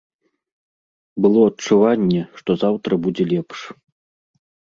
[1.25, 3.59] Было адчуванне, што заўтра будзе лепш.